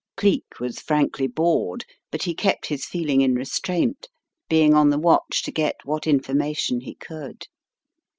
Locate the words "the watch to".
4.89-5.51